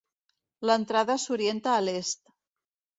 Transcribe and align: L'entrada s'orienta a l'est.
L'entrada 0.69 1.19
s'orienta 1.27 1.77
a 1.77 1.87
l'est. 1.87 2.37